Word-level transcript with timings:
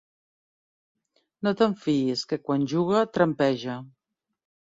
No 1.47 1.53
te'n 1.59 1.75
fiïs, 1.83 2.23
que 2.31 2.41
quan 2.47 2.65
juga 2.73 3.05
trampeja. 3.19 3.79